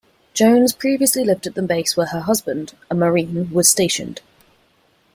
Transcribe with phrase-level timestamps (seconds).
[0.33, 4.19] Jones previously lived at the base where her husband, a Marine, was stationed.